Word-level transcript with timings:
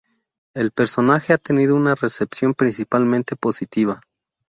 El 0.55 0.71
personaje 0.71 1.31
ha 1.31 1.37
tenido 1.37 1.75
una 1.75 1.93
recepción 1.93 2.55
principalmente 2.55 3.35
positiva. 3.35 4.01